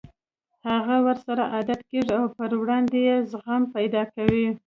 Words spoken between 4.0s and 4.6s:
کوي.